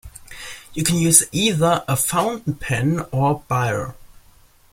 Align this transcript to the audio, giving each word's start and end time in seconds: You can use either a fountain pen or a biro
You 0.73 0.83
can 0.83 0.95
use 0.95 1.25
either 1.31 1.83
a 1.87 1.95
fountain 1.95 2.55
pen 2.55 3.05
or 3.11 3.33
a 3.35 3.53
biro 3.53 3.93